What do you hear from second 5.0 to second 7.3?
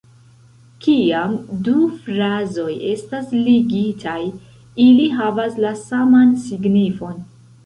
havas la saman signifon.